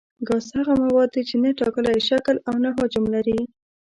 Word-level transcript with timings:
ګاز 0.27 0.45
هغه 0.57 0.73
مواد 0.83 1.09
دي 1.13 1.21
چې 1.29 1.35
نه 1.43 1.49
ټاکلی 1.59 1.99
شکل 2.09 2.35
او 2.47 2.55
نه 2.63 2.69
حجم 2.77 3.05
لري. 3.13 3.39